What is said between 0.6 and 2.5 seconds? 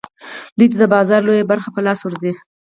ته د بازار لویه برخه په لاس ورځي